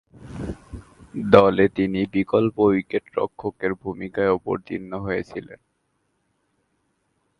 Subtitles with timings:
[1.15, 5.59] দলে তিনি বিকল্প উইকেট-রক্ষকের ভূমিকায় অবতীর্ণ হয়েছিলেন।